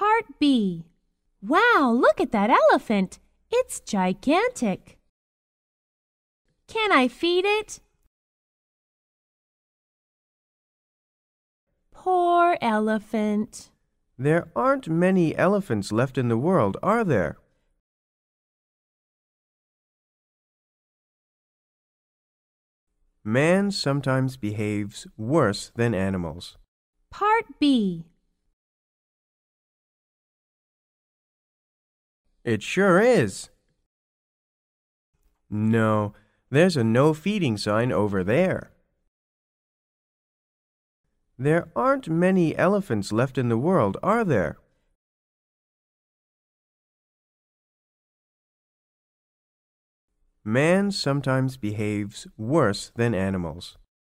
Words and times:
Part 0.00 0.38
B. 0.38 0.86
Wow, 1.42 1.94
look 1.94 2.22
at 2.22 2.32
that 2.32 2.48
elephant. 2.48 3.18
It's 3.50 3.80
gigantic. 3.80 4.96
Can 6.66 6.90
I 6.90 7.06
feed 7.06 7.44
it? 7.44 7.80
Poor 11.92 12.56
elephant. 12.62 13.68
There 14.16 14.48
aren't 14.56 14.88
many 14.88 15.36
elephants 15.36 15.92
left 15.92 16.16
in 16.16 16.28
the 16.28 16.38
world, 16.38 16.78
are 16.82 17.04
there? 17.04 17.36
Man 23.22 23.70
sometimes 23.70 24.38
behaves 24.38 25.06
worse 25.18 25.72
than 25.76 25.92
animals. 25.94 26.56
Part 27.10 27.44
B. 27.60 28.06
It 32.44 32.62
sure 32.62 33.00
is. 33.00 33.50
No, 35.50 36.14
there's 36.50 36.76
a 36.76 36.84
no 36.84 37.12
feeding 37.12 37.56
sign 37.56 37.92
over 37.92 38.24
there. 38.24 38.70
There 41.38 41.68
aren't 41.74 42.08
many 42.08 42.56
elephants 42.56 43.12
left 43.12 43.38
in 43.38 43.48
the 43.48 43.58
world, 43.58 43.96
are 44.02 44.24
there? 44.24 44.58
Man 50.44 50.90
sometimes 50.90 51.56
behaves 51.56 52.26
worse 52.36 52.92
than 52.96 53.14
animals. 53.14 53.76